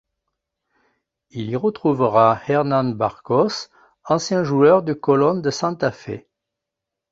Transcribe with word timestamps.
Il 1.29 1.51
y 1.51 1.55
retrouvera 1.55 2.41
Hernán 2.47 2.95
Barcos 2.95 3.69
ancien 4.03 4.43
joueur 4.43 4.81
du 4.81 4.95
Colon 4.99 5.35
de 5.41 5.51
Santa 5.51 5.91
Fe. 5.91 6.27